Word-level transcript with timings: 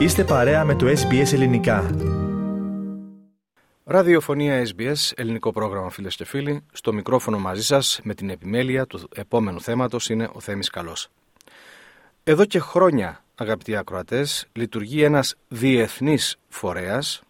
Είστε 0.00 0.24
παρέα 0.24 0.64
με 0.64 0.74
το 0.74 0.86
SBS 0.86 1.32
Ελληνικά. 1.32 1.90
Ραδιοφωνία 3.84 4.66
SBS, 4.66 5.12
ελληνικό 5.14 5.52
πρόγραμμα 5.52 5.90
φίλες 5.90 6.16
και 6.16 6.24
φίλοι. 6.24 6.64
Στο 6.72 6.92
μικρόφωνο 6.92 7.38
μαζί 7.38 7.62
σας 7.62 8.00
με 8.02 8.14
την 8.14 8.30
επιμέλεια 8.30 8.86
του 8.86 9.08
επόμενου 9.14 9.60
θέματος 9.60 10.08
είναι 10.08 10.30
ο 10.32 10.40
Θέμης 10.40 10.70
Καλός. 10.70 11.08
Εδώ 12.24 12.44
και 12.44 12.58
χρόνια, 12.58 13.24
αγαπητοί 13.34 13.76
ακροατές, 13.76 14.46
λειτουργεί 14.52 15.02
ένας 15.02 15.34
διεθνής 15.48 16.38
φορέας, 16.48 17.22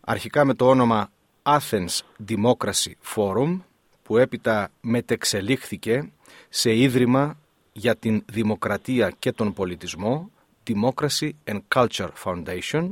αρχικά 0.00 0.44
με 0.44 0.54
το 0.54 0.68
όνομα 0.68 1.10
Athens 1.42 2.00
Democracy 2.28 3.14
Forum, 3.14 3.60
που 4.02 4.16
έπειτα 4.16 4.68
μετεξελίχθηκε 4.80 6.10
σε 6.48 6.76
ίδρυμα 6.76 7.38
για 7.72 7.96
την 7.96 8.22
δημοκρατία 8.26 9.10
και 9.18 9.32
τον 9.32 9.52
πολιτισμό, 9.52 10.30
Democracy 10.66 11.30
and 11.44 11.60
Culture 11.74 12.08
Foundation, 12.24 12.90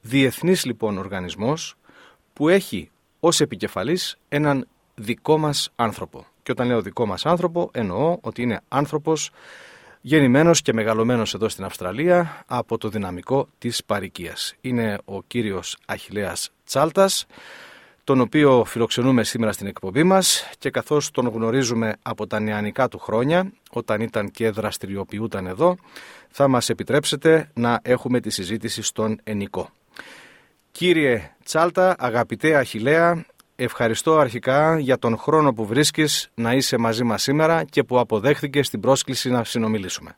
διεθνής 0.00 0.64
λοιπόν 0.64 0.98
οργανισμός 0.98 1.74
που 2.32 2.48
έχει 2.48 2.90
ως 3.20 3.40
επικεφαλής 3.40 4.18
έναν 4.28 4.68
δικό 4.94 5.38
μας 5.38 5.72
άνθρωπο. 5.76 6.26
Και 6.42 6.52
όταν 6.52 6.66
λέω 6.66 6.82
δικό 6.82 7.06
μας 7.06 7.26
άνθρωπο 7.26 7.70
εννοώ 7.72 8.18
ότι 8.20 8.42
είναι 8.42 8.60
άνθρωπος 8.68 9.30
γεννημένος 10.00 10.62
και 10.62 10.72
μεγαλωμένος 10.72 11.34
εδώ 11.34 11.48
στην 11.48 11.64
Αυστραλία 11.64 12.44
από 12.46 12.78
το 12.78 12.88
δυναμικό 12.88 13.48
της 13.58 13.84
παρικίας. 13.84 14.54
Είναι 14.60 14.98
ο 15.04 15.22
κύριος 15.22 15.76
Αχιλέας 15.86 16.50
Τσάλτας, 16.64 17.26
τον 18.04 18.20
οποίο 18.20 18.64
φιλοξενούμε 18.64 19.24
σήμερα 19.24 19.52
στην 19.52 19.66
εκπομπή 19.66 20.02
μας 20.02 20.50
και 20.58 20.70
καθώς 20.70 21.10
τον 21.10 21.28
γνωρίζουμε 21.28 21.92
από 22.02 22.26
τα 22.26 22.40
νεανικά 22.40 22.88
του 22.88 22.98
χρόνια, 22.98 23.52
όταν 23.72 24.00
ήταν 24.00 24.30
και 24.30 24.50
δραστηριοποιούταν 24.50 25.46
εδώ, 25.46 25.76
θα 26.28 26.48
μας 26.48 26.68
επιτρέψετε 26.68 27.50
να 27.54 27.80
έχουμε 27.82 28.20
τη 28.20 28.30
συζήτηση 28.30 28.82
στον 28.82 29.18
Ενικό. 29.24 29.68
Κύριε 30.70 31.30
Τσάλτα, 31.44 31.94
αγαπητέ 31.98 32.54
Αχιλέα, 32.56 33.24
ευχαριστώ 33.56 34.18
αρχικά 34.18 34.78
για 34.78 34.98
τον 34.98 35.16
χρόνο 35.16 35.52
που 35.52 35.66
βρίσκεις 35.66 36.30
να 36.34 36.52
είσαι 36.52 36.78
μαζί 36.78 37.04
μας 37.04 37.22
σήμερα 37.22 37.64
και 37.64 37.82
που 37.84 37.98
αποδέχθηκες 37.98 38.70
την 38.70 38.80
πρόσκληση 38.80 39.30
να 39.30 39.44
συνομιλήσουμε. 39.44 40.16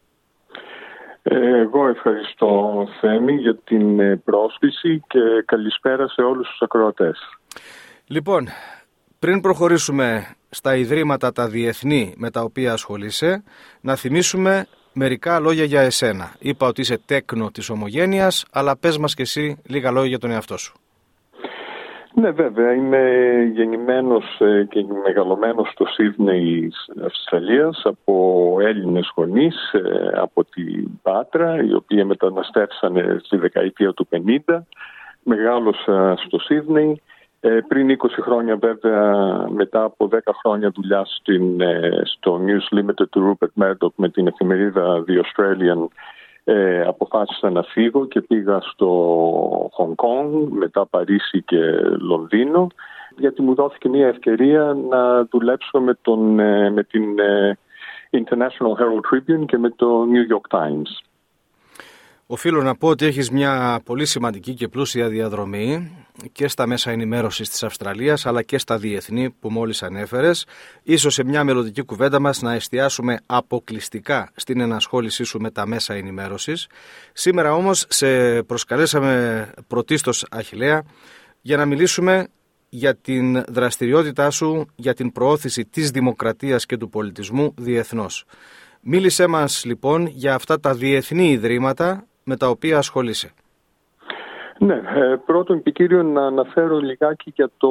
Εγώ 1.22 1.88
ευχαριστώ 1.88 2.84
Θέμη 3.00 3.32
για 3.32 3.56
την 3.56 4.22
πρόσκληση 4.22 5.02
και 5.06 5.20
καλησπέρα 5.44 6.08
σε 6.08 6.22
όλους 6.22 6.48
τους 6.48 6.62
ακροατές. 6.62 7.18
Λοιπόν, 8.14 8.46
πριν 9.18 9.40
προχωρήσουμε 9.40 10.26
στα 10.50 10.76
ιδρύματα 10.76 11.32
τα 11.32 11.48
διεθνή 11.48 12.14
με 12.16 12.30
τα 12.30 12.40
οποία 12.40 12.72
ασχολείσαι, 12.72 13.42
να 13.80 13.96
θυμίσουμε 13.96 14.66
μερικά 14.92 15.40
λόγια 15.40 15.64
για 15.64 15.80
εσένα. 15.80 16.34
Είπα 16.38 16.66
ότι 16.66 16.80
είσαι 16.80 16.98
τέκνο 17.06 17.50
της 17.50 17.70
ομογένειας, 17.70 18.46
αλλά 18.52 18.76
πες 18.76 18.98
μας 18.98 19.14
και 19.14 19.22
εσύ 19.22 19.62
λίγα 19.66 19.90
λόγια 19.90 20.08
για 20.08 20.18
τον 20.18 20.30
εαυτό 20.30 20.56
σου. 20.56 20.74
Ναι 22.14 22.30
βέβαια, 22.30 22.72
είμαι 22.72 23.02
γεννημένος 23.54 24.40
ε, 24.40 24.66
και 24.70 24.84
μεγαλωμένος 25.04 25.68
στο 25.68 25.84
Σίδνεϊ 25.86 26.72
Αυστραλίας 27.04 27.82
από 27.84 28.56
Έλληνες 28.60 29.12
γονείς 29.14 29.72
ε, 29.72 30.10
από 30.14 30.44
την 30.44 30.88
Πάτρα, 31.02 31.64
οι 31.64 31.74
οποίοι 31.74 32.04
μεταναστεύσανε 32.06 33.20
στη 33.22 33.36
δεκαετία 33.36 33.92
του 33.92 34.08
50. 34.46 34.58
Μεγάλωσα 35.22 36.14
στο 36.26 36.38
Σίδνεϊ 36.38 37.02
ε, 37.46 37.60
πριν 37.68 37.96
20 37.98 38.06
χρόνια 38.20 38.56
βέβαια 38.56 39.46
μετά 39.48 39.82
από 39.82 40.08
10 40.12 40.18
χρόνια 40.42 40.70
δουλειά 40.70 41.04
στην, 41.04 41.60
ε, 41.60 42.02
στο 42.04 42.40
News 42.46 42.78
Limited 42.78 43.08
του 43.10 43.38
Rupert 43.40 43.62
Murdoch 43.64 43.92
με 43.94 44.08
την 44.08 44.26
εφημερίδα 44.26 45.04
The 45.08 45.12
Australian 45.12 45.86
ε, 46.44 46.82
αποφάσισα 46.82 47.50
να 47.50 47.62
φύγω 47.62 48.06
και 48.06 48.20
πήγα 48.20 48.60
στο 48.60 49.70
Hong 49.78 49.94
Kong, 50.04 50.48
μετά 50.48 50.86
Παρίσι 50.86 51.42
και 51.42 51.60
Λονδίνο 51.98 52.66
γιατί 53.16 53.42
μου 53.42 53.54
δόθηκε 53.54 53.88
μια 53.88 54.06
ευκαιρία 54.06 54.76
να 54.90 55.24
δουλέψω 55.24 55.80
με, 55.80 55.98
τον, 56.02 56.38
ε, 56.38 56.70
με 56.70 56.82
την 56.82 57.04
International 58.10 58.72
Herald 58.80 59.04
Tribune 59.10 59.44
και 59.46 59.58
με 59.58 59.70
το 59.70 60.04
New 60.12 60.34
York 60.34 60.58
Times. 60.58 61.13
Οφείλω 62.26 62.62
να 62.62 62.76
πω 62.76 62.88
ότι 62.88 63.06
έχεις 63.06 63.30
μια 63.30 63.80
πολύ 63.84 64.06
σημαντική 64.06 64.54
και 64.54 64.68
πλούσια 64.68 65.08
διαδρομή 65.08 65.96
και 66.32 66.48
στα 66.48 66.66
μέσα 66.66 66.90
ενημέρωσης 66.90 67.48
της 67.48 67.62
Αυστραλίας 67.62 68.26
αλλά 68.26 68.42
και 68.42 68.58
στα 68.58 68.78
διεθνή 68.78 69.30
που 69.30 69.50
μόλις 69.50 69.82
ανέφερες. 69.82 70.46
Ίσως 70.82 71.14
σε 71.14 71.24
μια 71.24 71.44
μελλοντική 71.44 71.82
κουβέντα 71.82 72.20
μας 72.20 72.42
να 72.42 72.54
εστιάσουμε 72.54 73.18
αποκλειστικά 73.26 74.30
στην 74.34 74.60
ενασχόλησή 74.60 75.24
σου 75.24 75.40
με 75.40 75.50
τα 75.50 75.66
μέσα 75.66 75.94
ενημέρωσης. 75.94 76.66
Σήμερα 77.12 77.54
όμως 77.54 77.84
σε 77.88 78.42
προσκαλέσαμε 78.42 79.50
πρωτίστως 79.66 80.26
Αχιλέα 80.30 80.82
για 81.40 81.56
να 81.56 81.64
μιλήσουμε 81.64 82.28
για 82.68 82.96
την 82.96 83.44
δραστηριότητά 83.48 84.30
σου 84.30 84.66
για 84.74 84.94
την 84.94 85.12
προώθηση 85.12 85.64
της 85.64 85.90
δημοκρατίας 85.90 86.66
και 86.66 86.76
του 86.76 86.88
πολιτισμού 86.88 87.54
διεθνώς. 87.56 88.24
Μίλησέ 88.80 89.26
μας 89.26 89.64
λοιπόν 89.64 90.06
για 90.06 90.34
αυτά 90.34 90.60
τα 90.60 90.74
διεθνή 90.74 91.30
ιδρύματα 91.30 92.06
με 92.24 92.36
τα 92.36 92.48
οποία 92.48 92.78
ασχολείσαι; 92.78 93.32
Ναι, 94.58 94.74
ε, 94.74 95.16
πρώτον 95.26 95.62
και 95.62 95.70
κύριο 95.70 96.02
να 96.02 96.26
αναφέρω 96.26 96.78
λιγάκι 96.78 97.32
για 97.34 97.50
το, 97.56 97.70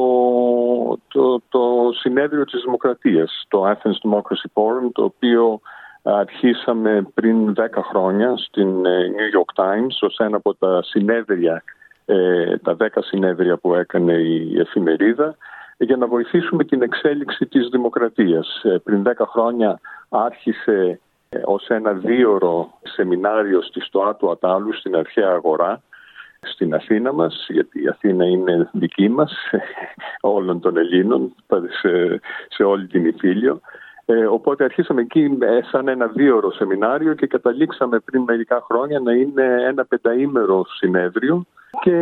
το, 1.07 1.41
το 1.49 1.89
συνέδριο 1.99 2.43
της 2.45 2.61
Δημοκρατίας, 2.63 3.45
το 3.47 3.69
Athens 3.69 4.09
Democracy 4.09 4.49
Forum, 4.53 4.89
το 4.91 5.03
οποίο 5.03 5.61
αρχίσαμε 6.03 7.07
πριν 7.13 7.53
10 7.57 7.65
χρόνια 7.89 8.37
στην 8.37 8.85
ε, 8.85 9.11
New 9.15 9.39
York 9.39 9.63
Times 9.63 9.97
ως 10.01 10.17
ένα 10.17 10.37
από 10.37 10.55
τα 10.55 10.83
συνέδρια, 10.83 11.63
ε, 12.05 12.57
τα 12.57 12.77
10 12.79 12.87
συνέδρια 12.99 13.57
που 13.57 13.73
έκανε 13.73 14.13
η 14.13 14.59
εφημερίδα 14.59 15.35
για 15.77 15.97
να 15.97 16.07
βοηθήσουμε 16.07 16.63
την 16.63 16.81
εξέλιξη 16.81 17.45
της 17.45 17.67
δημοκρατίας. 17.67 18.61
Πριν 18.83 19.03
10 19.03 19.25
χρόνια 19.25 19.79
άρχισε 20.09 20.99
ως 21.43 21.67
ένα 21.67 21.93
δίωρο 21.93 22.73
σεμινάριο 22.93 23.61
στη 23.61 23.79
Στοά 23.81 24.15
του 24.15 24.31
Ατάλου 24.31 24.73
στην 24.73 24.95
αρχαία 24.95 25.29
αγορά 25.29 25.81
στην 26.39 26.73
Αθήνα 26.73 27.13
μας, 27.13 27.45
γιατί 27.49 27.81
η 27.81 27.87
Αθήνα 27.87 28.25
είναι 28.25 28.69
δική 28.71 29.09
μας, 29.09 29.33
όλων 30.35 30.59
των 30.59 30.77
Ελλήνων, 30.77 31.35
σε, 31.81 32.19
σε 32.49 32.63
όλη 32.63 32.87
την 32.87 33.05
Ιφίλιο. 33.05 33.59
Ε, 34.05 34.25
οπότε 34.25 34.63
αρχίσαμε 34.63 35.01
εκεί 35.01 35.37
ε, 35.41 35.59
σαν 35.71 35.87
ένα 35.87 36.07
δίωρο 36.07 36.51
σεμινάριο 36.51 37.13
και 37.13 37.27
καταλήξαμε 37.27 37.99
πριν 37.99 38.21
μερικά 38.21 38.65
χρόνια 38.69 38.99
να 38.99 39.13
είναι 39.13 39.55
ένα 39.67 39.85
πενταήμερο 39.85 40.65
συνέδριο 40.77 41.45
και 41.81 41.95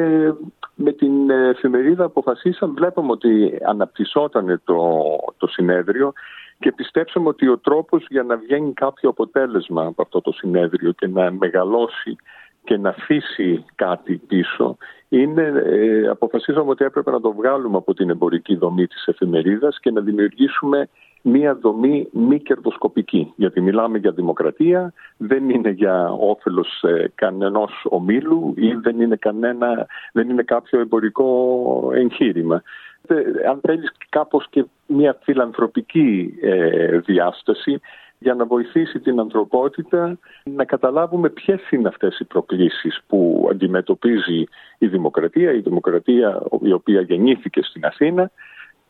με 0.75 0.91
την 0.91 1.29
εφημερίδα 1.29 2.05
αποφασίσαμε, 2.05 2.73
βλέπουμε 2.73 3.11
ότι 3.11 3.59
αναπτυσσόταν 3.65 4.61
το, 4.63 5.03
το 5.37 5.47
συνέδριο 5.47 6.13
και 6.61 6.71
πιστέψαμε 6.71 7.27
ότι 7.27 7.47
ο 7.47 7.57
τρόπος 7.57 8.05
για 8.09 8.23
να 8.23 8.37
βγαίνει 8.37 8.73
κάποιο 8.73 9.09
αποτέλεσμα 9.09 9.85
από 9.85 10.01
αυτό 10.01 10.21
το 10.21 10.31
συνέδριο 10.31 10.91
και 10.91 11.07
να 11.07 11.31
μεγαλώσει 11.31 12.15
και 12.63 12.77
να 12.77 12.89
αφήσει 12.89 13.65
κάτι 13.75 14.21
πίσω 14.27 14.77
είναι, 15.09 15.51
ε, 15.65 16.07
αποφασίσαμε 16.07 16.69
ότι 16.69 16.85
έπρεπε 16.85 17.11
να 17.11 17.21
το 17.21 17.33
βγάλουμε 17.33 17.77
από 17.77 17.93
την 17.93 18.09
εμπορική 18.09 18.55
δομή 18.55 18.87
της 18.87 19.05
εφημερίδας 19.07 19.79
και 19.79 19.91
να 19.91 20.01
δημιουργήσουμε 20.01 20.89
μία 21.21 21.55
δομή 21.55 22.07
μη 22.11 22.39
κερδοσκοπική. 22.39 23.33
Γιατί 23.35 23.61
μιλάμε 23.61 23.97
για 23.97 24.11
δημοκρατία, 24.11 24.93
δεν 25.17 25.49
είναι 25.49 25.69
για 25.69 26.11
όφελος 26.11 26.83
ε, 26.83 27.11
κανενός 27.15 27.85
ομίλου 27.89 28.53
ή 28.57 28.73
δεν 28.73 29.01
είναι, 29.01 29.15
κανένα, 29.15 29.87
δεν 30.13 30.29
είναι 30.29 30.43
κάποιο 30.43 30.79
εμπορικό 30.79 31.91
εγχείρημα. 31.93 32.61
Ε, 33.07 33.47
αν 33.49 33.59
θέλεις 33.61 33.91
κάπως 34.09 34.47
και 34.49 34.65
μια 34.87 35.17
φιλανθρωπική 35.21 36.33
ε, 36.41 36.97
διάσταση 36.97 37.79
για 38.19 38.33
να 38.33 38.45
βοηθήσει 38.45 38.99
την 38.99 39.19
ανθρωπότητα 39.19 40.17
να 40.43 40.65
καταλάβουμε 40.65 41.29
ποιες 41.29 41.69
είναι 41.69 41.87
αυτές 41.87 42.19
οι 42.19 42.25
προκλήσεις 42.25 43.01
που 43.07 43.47
αντιμετωπίζει 43.51 44.43
η 44.77 44.87
δημοκρατία, 44.87 45.51
η 45.51 45.59
δημοκρατία 45.59 46.41
η 46.61 46.71
οποία 46.71 47.01
γεννήθηκε 47.01 47.61
στην 47.63 47.85
Αθήνα 47.85 48.31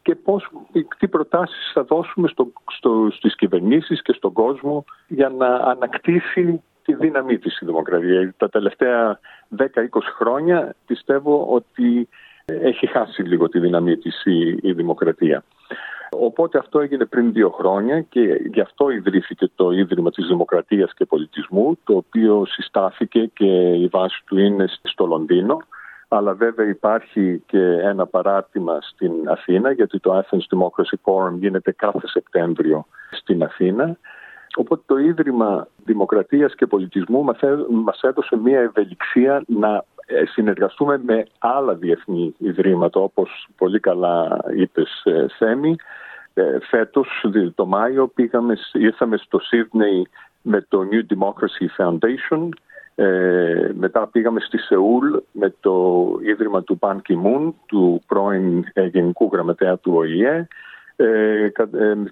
και 0.01 0.15
πώς, 0.15 0.49
τι 0.97 1.07
προτάσεις 1.07 1.71
θα 1.73 1.83
δώσουμε 1.83 2.27
στο, 2.27 2.51
στο, 2.77 3.07
στις 3.11 3.35
κυβερνήσεις 3.35 4.01
και 4.01 4.13
στον 4.13 4.33
κόσμο 4.33 4.85
για 5.07 5.29
να 5.29 5.47
ανακτήσει 5.47 6.63
τη 6.83 6.93
δύναμή 6.93 7.37
της 7.37 7.59
η 7.61 7.65
δημοκρατία. 7.65 8.33
Τα 8.37 8.49
τελευταία 8.49 9.19
10-20 9.57 9.65
χρόνια 10.17 10.75
πιστεύω 10.85 11.47
ότι 11.49 12.07
έχει 12.45 12.87
χάσει 12.87 13.21
λίγο 13.21 13.49
τη 13.49 13.59
δύναμή 13.59 13.97
της 13.97 14.23
η, 14.61 14.71
δημοκρατία. 14.71 15.43
Οπότε 16.11 16.57
αυτό 16.57 16.79
έγινε 16.79 17.05
πριν 17.05 17.33
δύο 17.33 17.49
χρόνια 17.49 18.01
και 18.01 18.21
γι' 18.53 18.61
αυτό 18.61 18.89
ιδρύθηκε 18.89 19.49
το 19.55 19.71
Ίδρυμα 19.71 20.11
της 20.11 20.27
Δημοκρατίας 20.27 20.93
και 20.93 21.05
Πολιτισμού, 21.05 21.77
το 21.83 21.95
οποίο 21.95 22.45
συστάθηκε 22.45 23.25
και 23.25 23.73
η 23.73 23.87
βάση 23.87 24.21
του 24.25 24.37
είναι 24.37 24.65
στο 24.83 25.05
Λονδίνο. 25.05 25.57
Αλλά 26.07 26.33
βέβαια 26.33 26.67
υπάρχει 26.67 27.43
και 27.45 27.61
ένα 27.83 28.05
παράρτημα 28.05 28.77
στην 28.81 29.11
Αθήνα, 29.29 29.71
γιατί 29.71 29.99
το 29.99 30.17
Athens 30.19 30.55
Democracy 30.55 30.97
Forum 31.03 31.33
γίνεται 31.39 31.71
κάθε 31.71 32.07
Σεπτέμβριο 32.07 32.85
στην 33.11 33.43
Αθήνα. 33.43 33.97
Οπότε 34.55 34.81
το 34.85 34.97
Ίδρυμα 34.97 35.67
Δημοκρατίας 35.85 36.55
και 36.55 36.67
Πολιτισμού 36.67 37.23
μας 37.69 38.01
έδωσε 38.01 38.37
μια 38.37 38.59
ευελιξία 38.59 39.43
να 39.47 39.75
ε, 39.75 39.81
συνεργαστούμε 40.33 41.01
με 41.05 41.25
άλλα 41.39 41.73
διεθνή 41.73 42.35
ιδρύματα 42.37 42.99
όπως 42.99 43.47
πολύ 43.57 43.79
καλά 43.79 44.43
είπες 44.55 45.01
ε, 45.03 45.25
Θέμη. 45.37 45.75
Ε, 46.33 46.57
φέτος 46.61 47.25
το 47.55 47.65
Μάιο 47.65 48.07
πήγαμε, 48.07 48.57
ήρθαμε 48.73 49.17
στο 49.17 49.39
Σίδνεϊ 49.39 50.07
με 50.41 50.65
το 50.69 50.87
New 50.91 51.13
Democracy 51.13 51.67
Foundation. 51.77 52.49
Μετά 53.73 54.07
πήγαμε 54.07 54.39
στη 54.39 54.57
Σεούλ 54.57 55.17
με 55.31 55.53
το 55.59 56.05
Ίδρυμα 56.21 56.63
του 56.63 56.77
Παν 56.77 57.01
Κιμούν, 57.01 57.55
του 57.65 58.01
πρώην 58.07 58.63
Γενικού 58.91 59.29
Γραμματέα 59.33 59.77
του 59.77 59.93
ΟΗΕ. 59.95 60.47
Ε, 61.01 61.45
ε, 61.45 61.51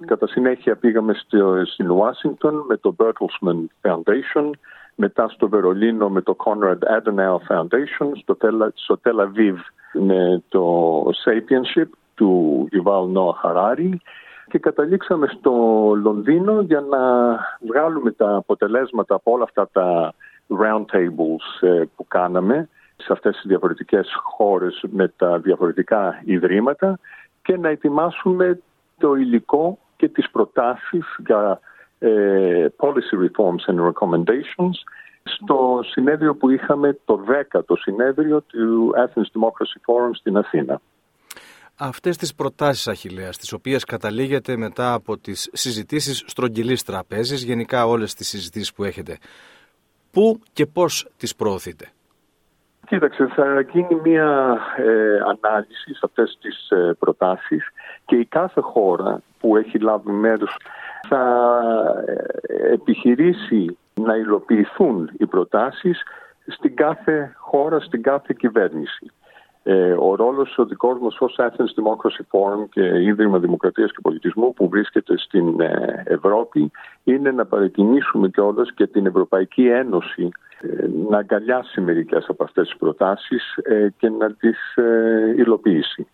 κατά 0.05 0.27
συνέχεια 0.27 0.75
πήγαμε 0.75 1.13
στο, 1.13 1.61
στην 1.65 1.91
Ουάσιγκτον 1.91 2.65
με 2.67 2.77
το 2.77 2.95
Bertelsmann 2.97 3.63
Foundation, 3.81 4.49
μετά 5.01 5.29
στο 5.29 5.49
Βερολίνο 5.49 6.09
με 6.09 6.21
το 6.21 6.35
Conrad 6.45 6.77
Adenauer 6.97 7.41
Foundation, 7.49 8.11
στο, 8.21 8.37
στο 8.73 8.99
Tel 9.03 9.19
Aviv 9.19 9.55
με 9.93 10.43
το 10.49 11.03
Sapienship 11.25 11.89
του 12.15 12.67
Yuval 12.71 13.17
Noah 13.17 13.33
Harari 13.43 13.89
και 14.47 14.59
καταλήξαμε 14.59 15.27
στο 15.39 15.51
Λονδίνο 16.03 16.61
για 16.61 16.79
να 16.79 16.99
βγάλουμε 17.67 18.11
τα 18.11 18.35
αποτελέσματα 18.35 19.15
από 19.15 19.31
όλα 19.31 19.43
αυτά 19.43 19.69
τα 19.71 20.13
round 20.61 20.85
tables 20.95 21.67
ε, 21.67 21.83
που 21.95 22.07
κάναμε 22.07 22.69
σε 22.95 23.13
αυτές 23.13 23.35
τις 23.35 23.45
διαφορετικές 23.45 24.07
χώρες 24.23 24.83
με 24.89 25.13
τα 25.17 25.39
διαφορετικά 25.39 26.21
ιδρύματα 26.25 26.99
και 27.41 27.57
να 27.57 27.69
ετοιμάσουμε 27.69 28.59
το 28.97 29.15
υλικό 29.15 29.77
και 29.95 30.07
τις 30.07 30.29
προτάσεις 30.29 31.05
για 31.25 31.59
ε, 31.59 31.59
policy 32.77 33.15
reforms 33.25 33.63
and 33.67 33.79
recommendations 33.91 34.77
στο 35.23 35.79
συνέδριο 35.83 36.35
που 36.35 36.49
είχαμε 36.49 36.97
το 37.05 37.19
10ο 37.27 37.73
συνέδριο 37.79 38.41
του 38.41 38.91
Athens 38.95 39.39
Democracy 39.39 39.79
Forum 39.85 40.09
στην 40.13 40.37
Αθήνα. 40.37 40.81
Αυτές 41.77 42.17
τις 42.17 42.35
προτάσεις 42.35 42.87
Αχιλέας, 42.87 43.37
τις 43.37 43.53
οποίες 43.53 43.83
καταλήγετε 43.83 44.57
μετά 44.57 44.93
από 44.93 45.17
τις 45.17 45.49
συζητήσεις 45.53 46.23
στρογγυλής 46.27 46.83
τραπέζης, 46.83 47.43
γενικά 47.43 47.85
όλες 47.85 48.13
τις 48.13 48.27
συζητήσεις 48.27 48.73
που 48.73 48.83
έχετε, 48.83 49.17
πού 50.11 50.39
και 50.53 50.65
πώς 50.65 51.07
τις 51.17 51.35
προωθείτε; 51.35 51.89
Κοίταξε, 52.89 53.27
θα 53.35 53.61
γίνει 53.61 54.01
μια 54.03 54.57
ε, 54.77 55.15
ανάλυση 55.15 55.93
σε 55.93 55.99
αυτές 56.03 56.37
τις 56.41 56.69
ε, 56.69 56.95
προτάσεις 56.99 57.67
και 58.05 58.15
η 58.15 58.25
κάθε 58.25 58.61
χώρα 58.61 59.21
που 59.39 59.57
έχει 59.57 59.79
λάβει 59.79 60.11
μέρος 60.11 60.57
θα 61.07 61.51
ε, 62.05 62.73
επιχειρήσει 62.73 63.77
να 63.93 64.15
υλοποιηθούν 64.15 65.11
οι 65.17 65.25
προτάσεις 65.25 66.03
στην 66.47 66.75
κάθε 66.75 67.33
χώρα, 67.37 67.79
στην 67.79 68.01
κάθε 68.01 68.35
κυβέρνηση. 68.37 69.11
Ε, 69.63 69.91
ο 69.91 70.15
ρόλος 70.15 70.57
ο 70.57 70.65
δικός 70.65 70.99
μας 70.99 71.17
ως 71.19 71.39
Athens 71.39 71.81
Democracy 71.81 72.23
Forum 72.31 72.69
και 72.69 72.81
Ίδρυμα 72.81 73.39
Δημοκρατίας 73.39 73.91
και 73.91 73.97
Πολιτισμού 74.01 74.53
που 74.53 74.69
βρίσκεται 74.69 75.17
στην 75.17 75.59
ε, 75.59 76.03
Ευρώπη 76.05 76.71
είναι 77.03 77.31
να 77.31 77.45
παρακινήσουμε 77.45 78.29
κιόλας 78.29 78.73
και 78.73 78.87
την 78.87 79.05
Ευρωπαϊκή 79.05 79.67
Ένωση 79.67 80.29
ε, 80.61 80.87
να 81.09 81.17
αγκαλιάσει 81.17 81.81
μερικές 81.81 82.25
από 82.27 82.43
αυτές 82.43 82.67
τις 82.67 82.77
προτάσεις 82.77 83.55
και 83.97 84.09
να 84.09 84.33
τις 84.33 84.57
υλοποιήσει. 85.35 86.07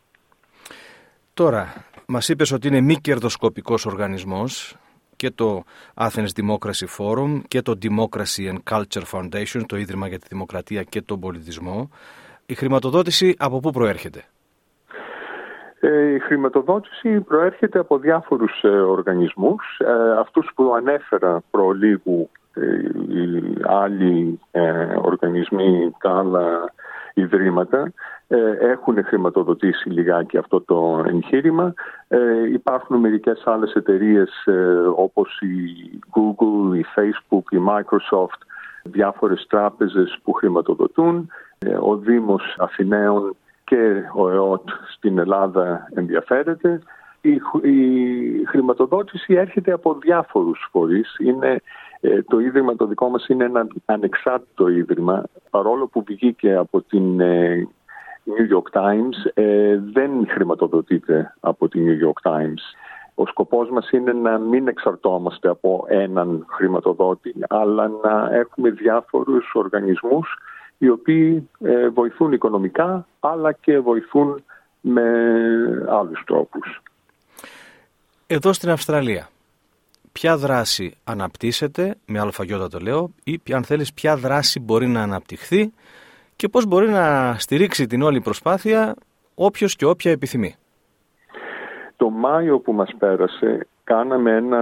Τώρα, 1.34 1.74
μας 2.07 2.30
είπες 2.30 2.52
ότι 2.52 2.68
είναι 2.68 2.81
μη 2.81 2.96
κερδοσκοπικός 2.96 3.86
οργανισμός 3.86 4.78
και 5.16 5.31
το 5.31 5.63
Athens 5.96 6.28
Democracy 6.36 6.88
Forum 6.98 7.42
και 7.48 7.62
το 7.62 7.78
Democracy 7.81 8.54
and 8.54 8.57
Culture 8.72 9.04
Foundation, 9.12 9.62
το 9.66 9.78
Ίδρυμα 9.78 10.07
για 10.07 10.19
τη 10.19 10.25
Δημοκρατία 10.30 10.84
και 10.84 11.02
τον 11.02 11.19
Πολιτισμό. 11.19 11.90
Η 12.46 12.54
χρηματοδότηση 12.54 13.36
από 13.38 13.60
πού 13.60 13.72
προέρχεται; 13.72 14.24
Ε, 15.80 16.13
η 16.13 16.19
χρηματοδότηση 16.19 17.22
προέρχεται 17.22 17.80
από 17.80 17.98
διάφορους 17.98 18.62
ε, 18.63 18.68
οργανισμούς. 18.68 19.80
Ε, 19.80 20.19
αυτούς 20.19 20.51
που 20.56 20.74
ανέφερα 20.75 21.42
προλίγου 21.51 22.30
οι 23.10 23.56
άλλοι 23.63 24.40
οργανισμοί, 25.01 25.92
τα 26.00 26.18
άλλα 26.18 26.74
ιδρύματα 27.13 27.92
έχουν 28.60 29.04
χρηματοδοτήσει 29.04 29.89
λιγάκι 29.89 30.38
αυτό 30.38 30.62
το 30.62 31.04
εγχείρημα. 31.07 31.74
υπάρχουν 32.54 32.98
μερικές 33.00 33.42
άλλες 33.45 33.74
εταιρείες 33.74 34.48
όπως 34.95 35.39
η 35.42 36.00
Google, 36.13 36.77
η 36.77 36.86
Facebook, 36.95 37.51
η 37.51 37.57
Microsoft, 37.68 38.39
διάφορες 38.83 39.45
τράπεζες 39.50 40.19
που 40.24 40.33
χρηματοδοτούν. 40.33 41.30
Ε, 41.60 41.75
ο 41.80 41.98
Δήμος 41.98 42.56
Αθηναίων 42.57 43.36
και 43.63 44.04
ο 44.13 44.30
ΕΟΤ 44.30 44.69
στην 44.95 45.18
Ελλάδα 45.18 45.89
ενδιαφέρεται. 45.94 46.81
Η, 47.22 48.45
χρηματοδότηση 48.48 49.33
έρχεται 49.33 49.72
από 49.72 49.94
διάφορους 49.94 50.68
φορείς. 50.72 51.16
Είναι, 51.19 51.62
ε, 52.00 52.22
το 52.22 52.39
ίδρυμα 52.39 52.75
το 52.75 52.86
δικό 52.86 53.10
μας 53.10 53.27
είναι 53.27 53.44
ένα 53.44 53.68
ανεξάρτητο 53.86 54.68
ίδρυμα. 54.68 55.24
Παρόλο 55.50 55.88
που 55.88 56.04
βγήκε 56.07 56.56
από 56.56 56.81
την 56.81 57.19
ε, 57.19 57.68
New 58.25 58.56
York 58.56 58.80
Times, 58.81 59.31
δεν 59.94 60.27
χρηματοδοτείται 60.30 61.36
από 61.39 61.68
την 61.68 61.86
New 61.88 62.07
York 62.07 62.31
Times. 62.31 62.62
Ο 63.16 63.25
σκοπός 63.25 63.69
μας 63.69 63.89
είναι 63.89 64.13
να 64.13 64.38
μην 64.38 64.68
εξαρτώμαστε 64.68 65.50
από 65.50 65.86
έναν 65.88 66.45
χρηματοδότη, 66.50 67.36
αλλά 67.50 67.88
να 67.88 68.36
έχουμε 68.36 68.69
διάφορους 68.69 69.51
οργανισμούς 69.54 70.38
οι 70.77 70.89
οποίοι 70.89 71.50
ε, 71.60 71.89
βοηθούν 71.89 72.31
οικονομικά 72.31 73.07
αλλά 73.19 73.51
και 73.51 73.80
βοηθούν 73.80 74.44
με 74.81 75.04
άλλους 75.89 76.24
τρόπους. 76.25 76.81
Εδώ 78.27 78.54
στην 78.54 78.69
Αυστραλία, 78.69 79.27
ποια 80.12 80.38
δράση 80.38 80.98
αναπτύσσεται, 81.04 81.95
με 82.06 82.19
αλφαγιώτα 82.19 82.68
το 82.68 82.80
λέω, 82.80 83.12
ή 83.24 83.39
αν 83.54 83.63
θέλεις 83.63 83.94
ποια 83.94 84.16
δράση 84.18 84.60
μπορεί 84.60 84.88
να 84.88 85.01
αναπτυχθεί 85.01 85.74
και 86.36 86.48
πώς 86.48 86.66
μπορεί 86.66 86.90
να 86.90 87.36
στηρίξει 87.38 87.88
την 87.88 88.02
όλη 88.02 88.22
προσπάθεια 88.22 88.96
όποιος 89.36 89.76
και 89.76 89.86
όποια 89.86 90.12
επιθυμεί. 90.12 90.56
Το 91.96 92.10
Μάιο 92.10 92.60
που 92.60 92.74
μας 92.74 92.96
πέρασε 92.98 93.68
κάναμε 93.84 94.32
ένα, 94.32 94.62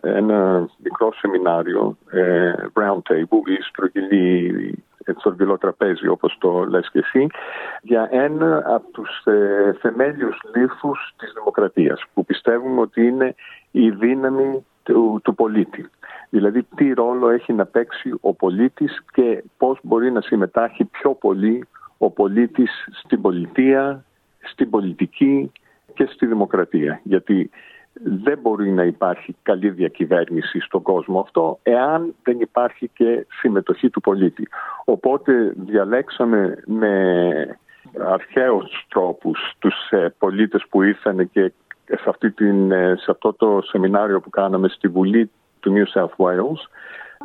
ένα 0.00 0.68
μικρό 0.82 1.12
σεμινάριο, 1.12 1.96
ε, 2.10 2.52
round 2.74 3.12
table, 3.12 3.48
η 3.58 3.62
στρογγυλή 3.68 4.84
στρογγυλό 5.18 5.58
τραπέζι 5.58 6.08
όπως 6.08 6.36
το 6.38 6.64
λες 6.64 6.90
και 6.90 6.98
εσύ 6.98 7.26
για 7.82 8.08
ένα 8.10 8.62
από 8.66 8.90
τους 8.90 9.22
ε, 9.24 9.76
θεμέλιους 9.80 10.40
λήθους 10.54 11.14
της 11.16 11.32
δημοκρατίας 11.32 12.04
που 12.14 12.24
πιστεύουμε 12.24 12.80
ότι 12.80 13.06
είναι 13.06 13.34
η 13.70 13.90
δύναμη 13.90 14.64
του, 14.82 15.20
του 15.24 15.34
πολίτη. 15.34 15.90
Δηλαδή 16.36 16.62
τι 16.62 16.92
ρόλο 16.92 17.28
έχει 17.28 17.52
να 17.52 17.66
παίξει 17.66 18.14
ο 18.20 18.34
πολίτης 18.34 19.02
και 19.12 19.44
πώς 19.56 19.78
μπορεί 19.82 20.12
να 20.12 20.20
συμμετάχει 20.20 20.84
πιο 20.84 21.14
πολύ 21.14 21.66
ο 21.98 22.10
πολίτης 22.10 22.88
στην 22.92 23.20
πολιτεία, 23.20 24.04
στην 24.40 24.70
πολιτική 24.70 25.52
και 25.94 26.08
στη 26.12 26.26
δημοκρατία. 26.26 27.00
Γιατί 27.02 27.50
δεν 28.02 28.38
μπορεί 28.38 28.70
να 28.70 28.84
υπάρχει 28.84 29.36
καλή 29.42 29.70
διακυβέρνηση 29.70 30.60
στον 30.60 30.82
κόσμο 30.82 31.20
αυτό 31.20 31.58
εάν 31.62 32.14
δεν 32.22 32.40
υπάρχει 32.40 32.90
και 32.94 33.26
συμμετοχή 33.40 33.90
του 33.90 34.00
πολίτη. 34.00 34.48
Οπότε 34.84 35.54
διαλέξαμε 35.56 36.62
με 36.66 37.58
αρχαίους 37.98 38.86
τρόπους 38.88 39.54
τους 39.58 39.74
ε, 39.90 40.14
πολίτες 40.18 40.66
που 40.70 40.82
ήρθαν 40.82 41.30
και 41.30 41.52
σε, 41.86 42.04
αυτή 42.06 42.30
την, 42.30 42.72
ε, 42.72 42.94
σε 42.96 43.10
αυτό 43.10 43.32
το 43.32 43.60
σεμινάριο 43.62 44.20
που 44.20 44.30
κάναμε 44.30 44.68
στη 44.68 44.88
Βουλή 44.88 45.30
του 45.66 45.72
New 45.74 45.98
South 45.98 46.24
Wales 46.26 46.60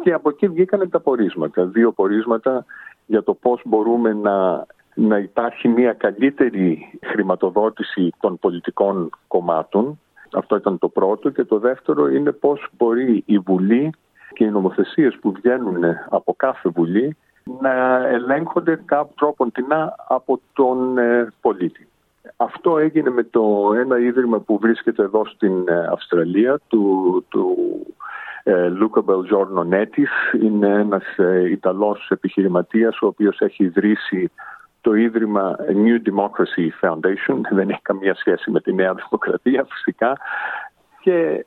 και 0.04 0.14
από 0.14 0.30
εκεί 0.30 0.48
βγήκαν 0.48 0.90
τα 0.90 1.00
πορίσματα, 1.00 1.66
δύο 1.66 1.92
πορίσματα 1.92 2.66
για 3.06 3.24
το 3.24 3.34
πώς 3.34 3.62
μπορούμε 3.66 4.14
να 4.14 4.66
να 4.94 5.18
υπάρχει 5.18 5.68
μια 5.68 5.94
καλύτερη 5.94 7.00
χρηματοδότηση 7.04 8.14
των 8.20 8.40
πολιτικών 8.40 9.10
κομμάτων 9.28 10.00
αυτό 10.34 10.56
ήταν 10.56 10.78
το 10.78 10.90
πρώτο. 10.90 11.30
Και 11.30 11.44
το 11.44 11.60
δεύτερο 11.60 12.10
είναι 12.10 12.32
πώς 12.32 12.68
μπορεί 12.78 13.24
η 13.26 13.40
Βουλή 13.40 13.94
και 14.34 14.44
οι 14.44 14.50
νομοθεσίες 14.50 15.18
που 15.22 15.32
βγαίνουν 15.32 15.84
από 16.10 16.34
κάθε 16.38 16.70
Βουλή 16.70 17.18
να 17.60 18.08
ελέγχονται 18.08 18.82
κάπου 18.86 19.14
τρόπον 19.16 19.52
τεινά 19.52 19.96
από 20.08 20.40
τον 20.54 20.98
ε, 20.98 21.34
πολίτη. 21.42 21.88
Αυτό 22.38 22.78
έγινε 22.78 23.10
με 23.10 23.24
το 23.24 23.72
ένα 23.76 24.00
ίδρυμα 24.00 24.40
που 24.40 24.58
βρίσκεται 24.58 25.04
εδώ 25.04 25.26
στην 25.26 25.68
ε, 25.68 25.88
Αυστραλία, 25.92 26.60
του, 26.68 27.26
του 27.30 27.56
ε, 28.30 28.31
Λούκα 28.76 29.02
Μπελζόρνο 29.02 29.64
Νέτης. 29.64 30.10
Είναι 30.42 30.68
ένας 30.68 31.04
Ιταλός 31.50 32.08
επιχειρηματίας 32.10 33.02
ο 33.02 33.08
οποίος 33.08 33.40
έχει 33.40 33.64
ιδρύσει 33.64 34.32
το 34.82 34.94
Ίδρυμα 34.94 35.56
New 35.60 36.10
Democracy 36.10 36.70
Foundation, 36.82 37.42
δεν 37.52 37.70
έχει 37.70 37.82
καμία 37.82 38.16
σχέση 38.16 38.52
με 38.52 38.62
τη 38.62 38.74
Νέα 38.74 38.94
Δημοκρατία 38.94 39.66
φυσικά 39.70 40.18
και 41.02 41.46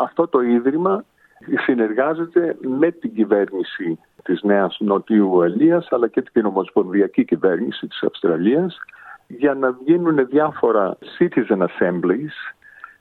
αυτό 0.00 0.28
το 0.28 0.40
Ίδρυμα 0.40 1.04
συνεργάζεται 1.64 2.56
με 2.60 2.90
την 2.90 3.14
κυβέρνηση 3.14 3.98
της 4.22 4.42
Νέας 4.42 4.76
Νοτιού 4.80 5.42
Ελίας 5.42 5.88
αλλά 5.90 6.08
και 6.08 6.22
την 6.22 6.46
ομοσπονδιακή 6.46 7.24
κυβέρνηση 7.24 7.86
της 7.86 8.02
Αυστραλίας 8.02 8.78
για 9.26 9.54
να 9.54 9.76
γίνουν 9.84 10.26
διάφορα 10.26 10.96
citizen 11.18 11.66
assemblies 11.66 12.54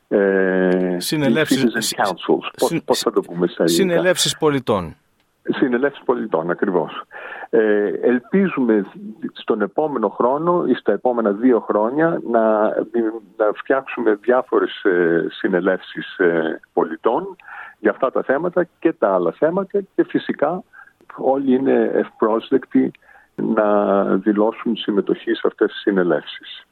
ε, 0.07 0.95
συνελεύσεις, 0.99 1.95
councils. 1.97 2.79
Πώς, 2.85 2.99
θα 2.99 3.11
το 3.11 3.21
πούμε 3.21 3.47
σε 3.47 3.67
Συνελεύσεις 3.67 4.37
πολιτών. 4.37 4.95
Συνελεύσεις 5.49 6.03
πολιτών, 6.03 6.49
ακριβώς. 6.49 7.01
Ε, 7.49 7.87
ελπίζουμε 8.01 8.85
στον 9.33 9.61
επόμενο 9.61 10.09
χρόνο 10.09 10.65
ή 10.67 10.73
στα 10.73 10.91
επόμενα 10.91 11.31
δύο 11.31 11.59
χρόνια 11.59 12.21
να, 12.29 12.63
να 13.37 13.51
φτιάξουμε 13.55 14.13
διάφορες 14.21 14.83
ε, 14.83 15.25
συνελεύσεις 15.29 16.17
ε, 16.17 16.59
πολιτών 16.73 17.35
για 17.79 17.91
αυτά 17.91 18.11
τα 18.11 18.23
θέματα 18.23 18.67
και 18.79 18.93
τα 18.93 19.13
άλλα 19.13 19.31
θέματα 19.31 19.81
και 19.95 20.03
φυσικά 20.03 20.63
όλοι 21.15 21.55
είναι 21.55 21.91
ευπρόσδεκτοι 21.93 22.91
να 23.35 24.03
δηλώσουν 24.05 24.75
συμμετοχή 24.75 25.33
σε 25.33 25.47
αυτές 25.47 25.71
τις 25.71 25.81
συνελεύσεις. 25.81 26.65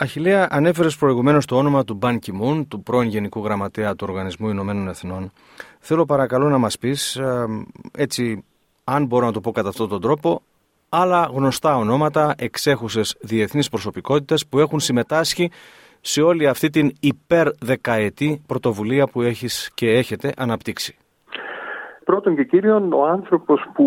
Αχιλέα, 0.00 0.46
ανέφερες 0.50 0.96
προηγουμένως 0.96 1.46
το 1.46 1.56
όνομα 1.56 1.84
του 1.84 1.94
Μπαν 1.94 2.18
Κιμούν, 2.18 2.68
του 2.68 2.82
πρώην 2.82 3.08
Γενικού 3.08 3.44
Γραμματέα 3.44 3.94
του 3.94 4.06
Οργανισμού 4.08 4.48
Ηνωμένων 4.48 4.88
Εθνών. 4.88 5.32
Θέλω 5.78 6.04
παρακαλώ 6.04 6.48
να 6.48 6.58
μας 6.58 6.78
πεις, 6.78 7.16
ε, 7.16 7.46
έτσι 7.96 8.44
αν 8.84 9.06
μπορώ 9.06 9.26
να 9.26 9.32
το 9.32 9.40
πω 9.40 9.50
κατά 9.50 9.68
αυτόν 9.68 9.88
τον 9.88 10.00
τρόπο, 10.00 10.42
άλλα 10.88 11.30
γνωστά 11.32 11.76
ονόματα, 11.76 12.34
εξέχουσες 12.38 13.16
διεθνείς 13.20 13.68
προσωπικότητες 13.68 14.46
που 14.46 14.58
έχουν 14.58 14.80
συμμετάσχει 14.80 15.50
σε 16.00 16.22
όλη 16.22 16.46
αυτή 16.46 16.70
την 16.70 16.92
υπερδεκαετή 17.00 18.42
πρωτοβουλία 18.46 19.06
που 19.06 19.22
έχεις 19.22 19.70
και 19.74 19.90
έχετε 19.90 20.32
αναπτύξει. 20.36 20.96
Πρώτον 22.04 22.36
και 22.36 22.44
κύριον, 22.44 22.92
ο 22.92 23.06
άνθρωπος 23.06 23.60
που 23.74 23.84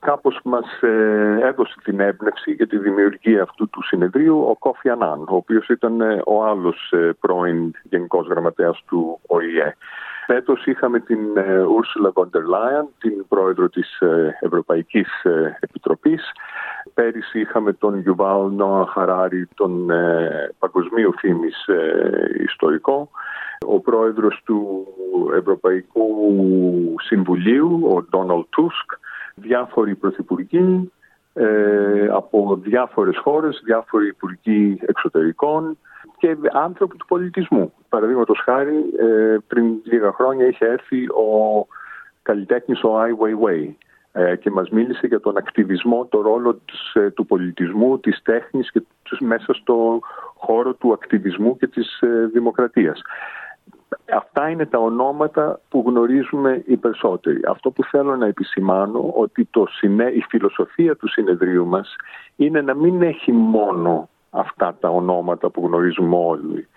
κάπως 0.00 0.40
μας 0.44 0.82
ε, 0.82 1.38
έδωσε 1.42 1.74
την 1.84 2.00
έμπνευση 2.00 2.52
για 2.52 2.66
τη 2.66 2.78
δημιουργία 2.78 3.42
αυτού 3.42 3.68
του 3.68 3.82
συνεδρίου 3.82 4.46
ο 4.48 4.56
Κόφι 4.58 4.88
Ανάν, 4.88 5.20
ο 5.20 5.36
οποίος 5.36 5.68
ήταν 5.68 6.00
ε, 6.00 6.20
ο 6.26 6.44
άλλος 6.44 6.92
ε, 6.92 7.16
πρώην 7.20 7.72
Γενικός 7.82 8.26
Γραμματέας 8.26 8.82
του 8.86 9.20
ΟΗΕ. 9.26 9.76
Φέτος 10.26 10.66
είχαμε 10.66 11.00
την 11.00 11.18
Ursula 11.78 12.10
von 12.12 12.28
der 12.32 12.44
Leyen, 12.52 12.86
την 12.98 13.26
πρόεδρο 13.28 13.68
της 13.68 13.98
Ευρωπαϊκής 14.40 15.08
Επιτροπής. 15.60 16.32
Πέρυσι 16.94 17.40
είχαμε 17.40 17.72
τον 17.72 17.98
Γιουβάλ 17.98 18.50
Νόα 18.50 18.86
Χαράρη, 18.86 19.48
τον 19.54 19.86
παγκοσμίου 20.58 21.14
φήμης 21.18 21.66
ιστορικό. 22.44 23.10
Ο 23.66 23.80
πρόεδρος 23.80 24.42
του 24.44 24.86
Ευρωπαϊκού 25.38 26.06
Συμβουλίου, 26.98 27.94
ο 27.94 28.02
Ντόναλτ 28.02 28.46
Τούσκ, 28.50 28.92
διάφοροι 29.40 29.94
πρωθυπουργοί 29.94 30.92
ε, 31.34 32.08
από 32.10 32.58
διάφορες 32.62 33.18
χώρες, 33.18 33.60
διάφοροι 33.64 34.06
υπουργοί 34.06 34.78
εξωτερικών 34.86 35.78
και 36.18 36.36
άνθρωποι 36.52 36.96
του 36.96 37.06
πολιτισμού. 37.06 37.72
Παραδείγματος 37.88 38.40
χάρη, 38.44 38.76
ε, 38.98 39.36
πριν 39.46 39.64
λίγα 39.84 40.12
χρόνια 40.12 40.46
είχε 40.46 40.66
έρθει 40.66 41.06
ο 41.06 41.66
καλλιτέχνης 42.22 42.82
ο 42.82 43.00
Ai 43.00 43.10
Weiwei 43.10 43.68
ε, 44.12 44.36
και 44.36 44.50
μας 44.50 44.68
μίλησε 44.70 45.06
για 45.06 45.20
τον 45.20 45.36
ακτιβισμό, 45.36 46.06
το 46.06 46.20
ρόλο 46.20 46.60
ε, 46.92 47.10
του 47.10 47.26
πολιτισμού, 47.26 47.98
της 47.98 48.22
τέχνης 48.22 48.70
και 48.70 48.82
μέσα 49.18 49.54
στο 49.54 50.00
χώρο 50.34 50.74
του 50.74 50.92
ακτιβισμού 50.92 51.56
και 51.56 51.66
της 51.66 52.02
δημοκρατίας. 52.32 53.02
Αυτά 54.14 54.48
είναι 54.48 54.66
τα 54.66 54.78
ονόματα 54.78 55.60
που 55.68 55.84
γνωρίζουμε 55.86 56.62
οι 56.66 56.76
περισσότεροι. 56.76 57.40
Αυτό 57.48 57.70
που 57.70 57.84
θέλω 57.84 58.16
να 58.16 58.26
επισημάνω 58.26 59.12
ότι 59.14 59.44
το 59.50 59.66
η 60.14 60.24
φιλοσοφία 60.28 60.96
του 60.96 61.08
συνεδρίου 61.08 61.66
μας 61.66 61.96
είναι 62.36 62.60
να 62.60 62.74
μην 62.74 63.02
έχει 63.02 63.32
μόνο 63.32 64.08
αυτά 64.30 64.76
τα 64.80 64.88
ονόματα 64.88 65.50
που 65.50 65.66
γνωρίζουμε 65.66 66.16
όλοι. 66.16 66.68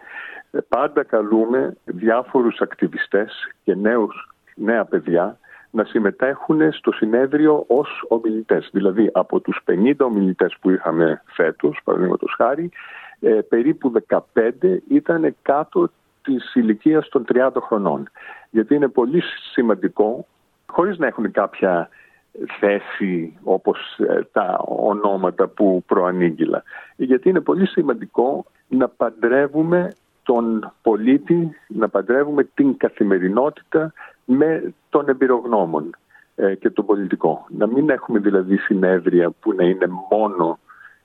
Ε, 0.52 0.60
πάντα 0.68 1.04
καλούμε 1.04 1.78
διάφορους 1.84 2.62
ακτιβιστές 2.62 3.52
και 3.64 3.76
νέους, 3.76 4.30
νέα 4.56 4.86
παιδιά 4.86 5.38
να 5.72 5.84
συμμετέχουν 5.84 6.72
στο 6.72 6.92
συνέδριο 6.92 7.64
ως 7.68 8.06
ομιλητές. 8.08 8.70
Δηλαδή 8.72 9.10
από 9.14 9.40
τους 9.40 9.62
50 9.66 10.06
ομιλητές 10.06 10.58
που 10.62 10.70
είχαμε 10.70 11.22
φέτος, 11.26 11.80
παραδείγματος 11.84 12.34
χάρη, 12.38 12.70
ε, 13.20 13.30
περίπου 13.30 13.90
15 13.90 14.82
ήταν 14.88 15.36
κάτω 15.42 15.90
της 16.22 16.56
ηλικίας 16.56 17.10
των 17.10 17.26
30 17.34 17.50
χρονών. 17.62 18.10
Γιατί 18.50 18.76
είναι 18.76 18.88
πολύ 18.88 19.22
σημαντικό, 19.52 20.28
χωρίς 20.66 20.98
να 20.98 21.08
έχουν 21.08 21.32
κάποια 21.32 21.90
θέση 22.60 23.38
όπως 23.44 23.98
ε, 23.98 24.22
τα 24.32 24.60
ονόματα 24.66 25.48
που 25.48 25.84
προανήγγυλα. 25.86 26.64
Γιατί 26.96 27.30
είναι 27.30 27.42
πολύ 27.42 27.68
σημαντικό 27.68 28.46
να 28.68 28.88
παντρεύουμε 28.88 29.92
τον 30.24 30.74
πολίτη, 30.82 31.56
να 31.68 31.90
παντρεύουμε 31.90 32.44
την 32.44 32.78
καθημερινότητα 32.78 33.94
με 34.26 34.74
τον 34.90 35.10
εμπειρογνώμων 35.10 35.96
ε, 36.36 36.56
και 36.56 36.70
τον 36.70 36.86
πολιτικό. 36.86 37.46
Να 37.50 37.68
μην 37.68 37.90
έχουμε 37.90 38.20
δηλαδή 38.20 38.58
συνέδρια 38.58 39.30
που 39.30 39.54
να 39.54 39.64
είναι 39.64 39.88
μόνο, 40.10 40.60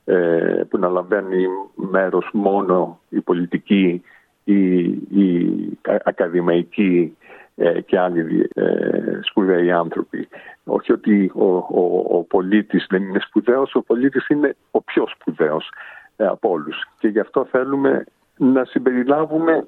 ε, 0.05 0.63
που 0.69 0.79
να 0.79 0.89
λαμβάνει 0.89 1.47
μέρος 1.75 2.29
μόνο 2.33 3.01
η 3.09 3.21
πολιτική 3.21 4.03
οι, 4.47 4.79
οι 4.89 5.79
ακαδημαϊκοί 6.05 7.17
ε, 7.57 7.81
και 7.81 7.99
άλλοι 7.99 8.49
ε, 8.55 9.21
σπουδαίοι 9.23 9.71
άνθρωποι. 9.71 10.29
Όχι 10.65 10.93
ότι 10.93 11.31
ο, 11.35 11.45
ο, 11.57 12.05
ο 12.09 12.23
πολίτης 12.23 12.87
δεν 12.89 13.03
είναι 13.03 13.21
σπουδαίος, 13.21 13.75
ο 13.75 13.83
πολίτης 13.83 14.29
είναι 14.29 14.57
ο 14.71 14.83
πιο 14.83 15.05
σπουδαίος 15.09 15.73
ε, 16.17 16.27
από 16.27 16.51
όλους. 16.51 16.89
Και 16.99 17.09
γι' 17.09 17.21
αυτό 17.21 17.45
θέλουμε 17.51 18.05
να 18.37 18.65
συμπεριλάβουμε 18.65 19.67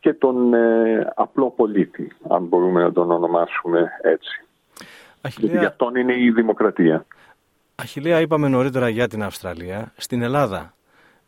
και 0.00 0.12
τον 0.12 0.54
ε, 0.54 1.12
απλό 1.14 1.50
πολίτη, 1.50 2.12
αν 2.28 2.42
μπορούμε 2.44 2.82
να 2.82 2.92
τον 2.92 3.10
ονομάσουμε 3.10 3.90
έτσι. 4.02 4.44
Αχιλία... 5.20 5.48
Γιατί 5.48 5.58
γι' 5.58 5.70
αυτόν 5.70 5.94
είναι 5.94 6.14
η 6.18 6.30
δημοκρατία. 6.30 7.06
Αχιλία, 7.74 8.20
είπαμε 8.20 8.48
νωρίτερα 8.48 8.88
για 8.88 9.08
την 9.08 9.22
Αυστραλία. 9.22 9.92
Στην 9.96 10.22
Ελλάδα 10.22 10.74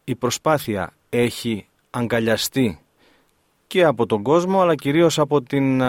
η 0.05 0.15
προσπάθεια 0.15 0.93
έχει 1.11 1.69
αγκαλιαστεί 1.99 2.79
και 3.67 3.85
από 3.85 4.07
τον 4.07 4.23
κόσμο 4.23 4.61
αλλά 4.61 4.75
κυρίως 4.75 5.19
από 5.19 5.43
την 5.43 5.83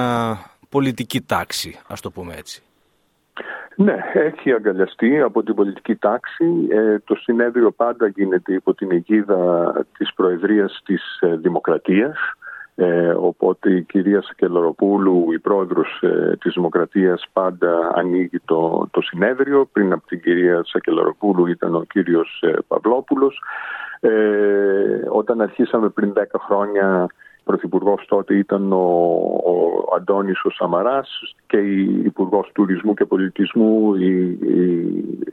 πολιτική 0.69 1.21
τάξη, 1.21 1.79
ας 1.87 2.01
το 2.01 2.11
πούμε 2.11 2.33
έτσι. 2.35 2.61
Ναι, 3.79 3.95
έχει 4.13 4.51
αγκαλιαστεί 4.51 5.19
από 5.19 5.43
την 5.43 5.55
πολιτική 5.55 5.95
τάξη. 5.95 6.45
Ε, 6.69 6.99
το 6.99 7.15
συνέδριο 7.15 7.71
πάντα 7.71 8.07
γίνεται 8.07 8.53
υπό 8.53 8.73
την 8.73 8.91
αιγίδα 8.91 9.73
της 9.97 10.13
Προεδρίας 10.13 10.81
της 10.85 11.19
ε, 11.19 11.35
Δημοκρατίας. 11.35 12.17
Ε, 12.79 13.09
οπότε 13.09 13.71
η 13.71 13.81
κυρία 13.83 14.21
Σακελαροπούλου, 14.21 15.31
η 15.31 15.39
πρόεδρος 15.39 15.99
ε, 16.01 16.37
της 16.39 16.53
Δημοκρατίας, 16.53 17.25
πάντα 17.33 17.91
ανοίγει 17.95 18.39
το, 18.45 18.87
το 18.91 19.01
συνέδριο. 19.01 19.69
Πριν 19.71 19.91
από 19.91 20.07
την 20.07 20.21
κυρία 20.21 20.63
Σακελαροπούλου 20.65 21.47
ήταν 21.47 21.75
ο 21.75 21.83
κύριος 21.83 22.41
ε, 22.41 22.53
Παυλόπουλος. 22.67 23.41
Ε, 23.99 24.09
όταν 25.09 25.41
αρχίσαμε 25.41 25.89
πριν 25.89 26.13
10 26.15 26.21
χρόνια 26.45 27.07
Πρωθυπουργός 27.47 28.05
τότε 28.07 28.35
ήταν 28.35 28.71
ο, 28.71 28.85
ο 29.45 29.95
Αντώνης 29.95 30.43
ο 30.43 30.49
Σαμαράς 30.49 31.35
και 31.47 31.57
η 31.57 32.01
Υπουργός 32.05 32.51
Τουρισμού 32.53 32.93
και 32.93 33.05
Πολιτισμού 33.05 33.95
η, 33.95 34.17
η 34.31 34.85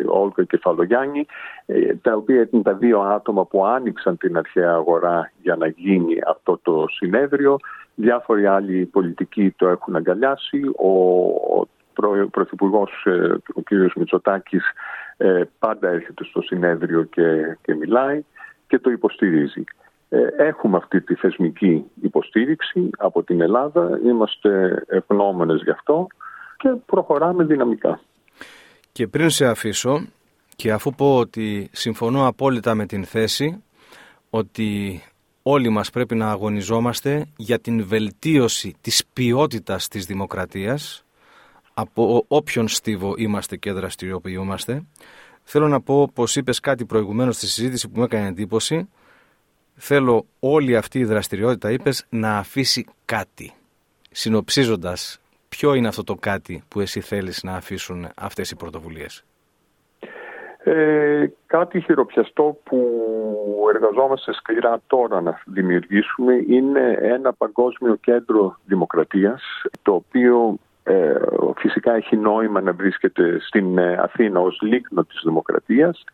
Όλγα 0.06 0.44
Κεφαλογιάννη 0.44 1.26
ε, 1.66 1.94
τα 1.94 2.14
οποία 2.14 2.40
ήταν 2.40 2.62
τα 2.62 2.74
δύο 2.74 3.00
άτομα 3.00 3.44
που 3.46 3.66
άνοιξαν 3.66 4.16
την 4.16 4.36
αρχαία 4.36 4.72
αγορά 4.72 5.32
για 5.42 5.56
να 5.56 5.66
γίνει 5.66 6.16
αυτό 6.26 6.58
το 6.62 6.84
συνέδριο. 6.88 7.56
Διάφοροι 7.94 8.46
άλλοι 8.46 8.84
πολιτικοί 8.84 9.50
το 9.56 9.68
έχουν 9.68 9.96
αγκαλιάσει. 9.96 10.60
Ο, 10.76 10.88
ο 11.60 12.28
Πρωθυπουργός, 12.30 12.90
ε, 13.04 13.34
ο 13.54 13.62
κ. 13.62 13.96
Μητσοτάκης, 13.96 14.64
πάντα 15.58 15.88
έρχεται 15.88 16.24
στο 16.24 16.42
συνέδριο 16.42 17.02
και, 17.02 17.56
και 17.62 17.74
μιλάει 17.74 18.24
και 18.66 18.78
το 18.78 18.90
υποστηρίζει. 18.90 19.64
Ε, 20.08 20.18
έχουμε 20.36 20.76
αυτή 20.76 21.00
τη 21.00 21.14
θεσμική 21.14 21.84
υποστήριξη 22.02 22.90
από 22.98 23.22
την 23.22 23.40
Ελλάδα, 23.40 24.00
είμαστε 24.04 24.82
ευγνώμενες 24.86 25.62
γι' 25.62 25.70
αυτό 25.70 26.06
και 26.56 26.68
προχωράμε 26.86 27.44
δυναμικά. 27.44 28.00
Και 28.92 29.06
πριν 29.06 29.30
σε 29.30 29.46
αφήσω 29.46 30.06
και 30.56 30.72
αφού 30.72 30.94
πω 30.94 31.16
ότι 31.16 31.68
συμφωνώ 31.72 32.26
απόλυτα 32.26 32.74
με 32.74 32.86
την 32.86 33.04
θέση 33.04 33.62
ότι 34.30 35.00
όλοι 35.42 35.68
μας 35.68 35.90
πρέπει 35.90 36.14
να 36.14 36.30
αγωνιζόμαστε 36.30 37.26
για 37.36 37.58
την 37.58 37.86
βελτίωση 37.86 38.74
της 38.80 39.04
ποιότητας 39.12 39.88
της 39.88 40.06
δημοκρατίας 40.06 41.04
από 41.74 42.24
όποιον 42.28 42.68
στίβο 42.68 43.14
είμαστε 43.16 43.56
και 43.56 43.72
δραστηριοποιούμαστε 43.72 44.84
θέλω 45.44 45.68
να 45.68 45.80
πω 45.80 46.10
πως 46.14 46.36
είπες 46.36 46.60
κάτι 46.60 46.84
προηγουμένως 46.84 47.36
στη 47.36 47.46
συζήτηση 47.46 47.88
που 47.88 47.98
μου 47.98 48.04
έκανε 48.04 48.28
εντύπωση 48.28 48.88
Θέλω 49.76 50.26
όλη 50.40 50.76
αυτή 50.76 50.98
η 50.98 51.04
δραστηριότητα, 51.04 51.70
είπες, 51.70 52.06
να 52.10 52.36
αφήσει 52.36 52.86
κάτι. 53.04 53.52
Συνοψίζοντας, 54.10 55.20
ποιο 55.48 55.74
είναι 55.74 55.88
αυτό 55.88 56.04
το 56.04 56.14
κάτι 56.14 56.62
που 56.68 56.80
εσύ 56.80 57.00
θέλεις 57.00 57.42
να 57.42 57.52
αφήσουν 57.52 58.08
αυτές 58.16 58.50
οι 58.50 58.56
πρωτοβουλίες; 58.56 59.24
Ε, 60.66 61.26
κάτι 61.46 61.80
χειροπιαστό 61.80 62.58
που 62.64 62.78
εργαζόμαστε 63.74 64.32
σκληρά 64.32 64.80
τώρα 64.86 65.20
να 65.20 65.40
δημιουργήσουμε 65.46 66.34
είναι 66.48 66.98
ένα 67.00 67.32
παγκόσμιο 67.32 67.94
κέντρο 67.94 68.56
δημοκρατίας 68.64 69.42
το 69.82 69.94
οποίο 69.94 70.56
ε, 70.82 71.14
φυσικά 71.56 71.94
έχει 71.94 72.16
νόημα 72.16 72.60
να 72.60 72.72
βρίσκεται 72.72 73.38
στην 73.40 73.78
ε, 73.78 73.96
Αθήνα 74.00 74.40
ως 74.40 74.58
λίκνο 74.62 75.04
της 75.04 75.20
δημοκρατίας 75.24 76.04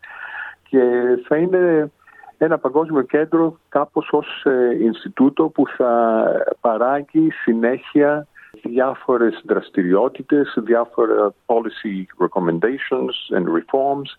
και 0.69 0.81
θα 1.27 1.37
είναι 1.37 1.91
ένα 2.45 2.59
παγκόσμιο 2.59 3.03
κέντρο 3.03 3.59
κάπως 3.69 4.09
ως 4.13 4.45
ε, 4.45 4.77
Ινστιτούτο 4.81 5.49
που 5.49 5.67
θα 5.77 6.25
παράγει 6.61 7.31
συνέχεια 7.31 8.27
διάφορες 8.63 9.43
δραστηριότητες, 9.45 10.57
διάφορα 10.57 11.35
policy 11.47 12.27
recommendations 12.27 13.37
and 13.37 13.45
reforms 13.45 14.11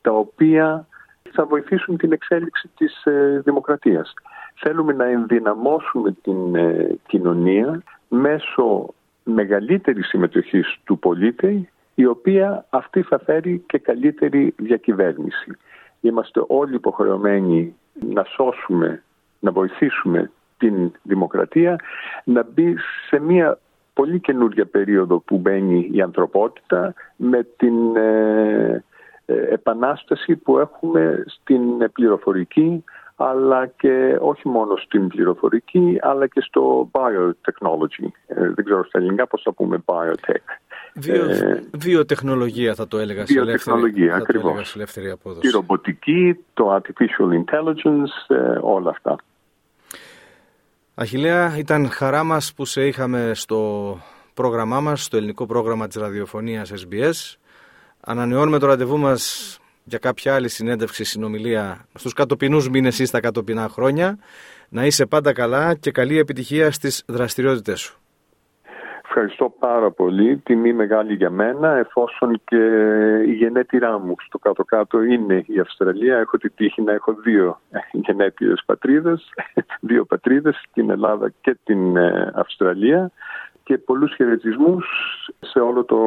τα 0.00 0.12
οποία 0.12 0.86
θα 1.32 1.44
βοηθήσουν 1.44 1.96
την 1.96 2.12
εξέλιξη 2.12 2.70
της 2.76 3.04
ε, 3.04 3.40
δημοκρατίας. 3.44 4.14
Θέλουμε 4.54 4.92
να 4.92 5.04
ενδυναμώσουμε 5.04 6.12
την 6.22 6.54
ε, 6.54 6.96
κοινωνία 7.06 7.82
μέσω 8.08 8.94
μεγαλύτερης 9.24 10.06
συμμετοχής 10.08 10.76
του 10.84 10.98
πολίτη 10.98 11.68
η 11.94 12.06
οποία 12.06 12.66
αυτή 12.70 13.02
θα 13.02 13.18
φέρει 13.18 13.64
και 13.66 13.78
καλύτερη 13.78 14.54
διακυβέρνηση. 14.56 15.56
Είμαστε 16.06 16.44
όλοι 16.46 16.74
υποχρεωμένοι 16.74 17.76
να 17.92 18.24
σώσουμε, 18.24 19.02
να 19.38 19.50
βοηθήσουμε 19.50 20.30
την 20.58 20.92
δημοκρατία 21.02 21.76
να 22.24 22.42
μπει 22.42 22.76
σε 23.08 23.18
μια 23.18 23.58
πολύ 23.92 24.20
καινούργια 24.20 24.66
περίοδο 24.66 25.18
που 25.18 25.38
μπαίνει 25.38 25.88
η 25.92 26.00
ανθρωπότητα 26.00 26.94
με 27.16 27.46
την 27.56 27.96
ε, 27.96 28.84
ε, 29.26 29.34
επανάσταση 29.34 30.36
που 30.36 30.58
έχουμε 30.58 31.24
στην 31.26 31.92
πληροφορική 31.92 32.84
αλλά 33.16 33.66
και 33.66 34.18
όχι 34.20 34.48
μόνο 34.48 34.76
στην 34.76 35.08
πληροφορική 35.08 35.98
αλλά 36.00 36.26
και 36.26 36.40
στο 36.40 36.90
biotechnology. 36.92 38.08
Ε, 38.26 38.50
δεν 38.50 38.64
ξέρω 38.64 38.84
στα 38.84 38.98
ελληνικά 38.98 39.26
πώς 39.26 39.42
θα 39.42 39.52
πούμε 39.52 39.82
biotech. 39.84 40.58
Βιο, 40.94 41.24
ε, 41.24 41.62
βιοτεχνολογία 41.78 42.74
θα 42.74 42.88
το 42.88 42.98
έλεγα 42.98 43.24
βιοτεχνολογία, 43.24 44.10
σε 44.10 44.16
ακριβώς. 44.16 44.74
ελεύθερη 44.74 45.10
απόδοση. 45.10 45.48
Η 45.48 45.50
ρομποτική, 45.50 46.44
το 46.54 46.74
artificial 46.74 47.44
intelligence, 47.44 48.36
ε, 48.36 48.58
όλα 48.60 48.90
αυτά. 48.90 49.16
Αχιλέα, 50.94 51.58
ήταν 51.58 51.90
χαρά 51.90 52.24
μας 52.24 52.54
που 52.54 52.64
σε 52.64 52.86
είχαμε 52.86 53.30
στο 53.34 53.98
πρόγραμμά 54.34 54.80
μας, 54.80 55.04
στο 55.04 55.16
ελληνικό 55.16 55.46
πρόγραμμα 55.46 55.86
της 55.86 55.96
ραδιοφωνίας 55.96 56.72
SBS. 56.72 57.36
Ανανεώνουμε 58.00 58.58
το 58.58 58.66
ραντεβού 58.66 58.98
μας 58.98 59.58
για 59.88 59.98
κάποια 59.98 60.34
άλλη 60.34 60.48
συνέντευξη, 60.48 61.04
συνομιλία 61.04 61.86
στους 61.94 62.12
κατοπινούς 62.12 62.68
μήνες 62.68 62.98
ή 62.98 63.04
στα 63.04 63.20
κατοπινά 63.20 63.68
χρόνια. 63.68 64.18
Να 64.68 64.86
είσαι 64.86 65.06
πάντα 65.06 65.32
καλά 65.32 65.74
και 65.74 65.90
καλή 65.90 66.18
επιτυχία 66.18 66.70
στις 66.70 67.02
δραστηριότητες 67.06 67.80
σου. 67.80 68.00
Ευχαριστώ 69.02 69.54
πάρα 69.58 69.90
πολύ. 69.90 70.36
Τιμή 70.36 70.72
μεγάλη 70.72 71.14
για 71.14 71.30
μένα, 71.30 71.76
εφόσον 71.76 72.40
και 72.44 72.56
η 73.26 73.32
γενέτειρά 73.32 73.98
μου 73.98 74.14
στο 74.26 74.38
κάτω-κάτω 74.38 75.02
είναι 75.02 75.44
η 75.46 75.58
Αυστραλία. 75.58 76.18
Έχω 76.18 76.36
την 76.36 76.52
τύχη 76.56 76.82
να 76.82 76.92
έχω 76.92 77.14
δύο 77.14 77.60
γενέτειρες 78.06 78.62
πατρίδες, 78.66 79.32
δύο 79.88 80.04
πατρίδες, 80.04 80.62
την 80.72 80.90
Ελλάδα 80.90 81.32
και 81.40 81.56
την 81.64 81.96
ε, 81.96 82.32
Αυστραλία 82.34 83.10
και 83.62 83.78
πολλούς 83.78 84.14
χαιρετισμούς 84.14 84.86
σε 85.40 85.58
όλο 85.58 85.84
το 85.84 85.98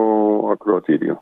ακροατήριο. 0.51 1.21